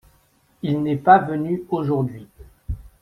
Il 0.63 0.81
n’est 0.81 0.97
pas 0.97 1.19
venu 1.19 1.63
aujourd’hui. 1.69 2.27